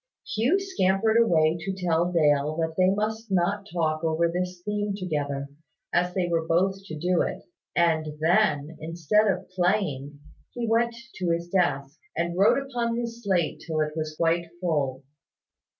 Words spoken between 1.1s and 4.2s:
away to tell Dale that they must not talk